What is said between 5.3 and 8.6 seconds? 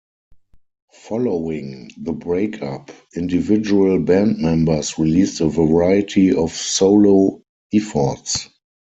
a variety of solo efforts.